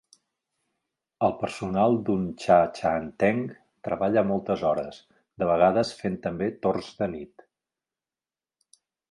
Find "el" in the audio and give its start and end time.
1.25-1.33